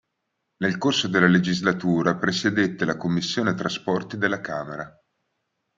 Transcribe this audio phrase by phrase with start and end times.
[0.63, 4.99] Nel corso della legislatura presiedette la commissione trasporti della Camera.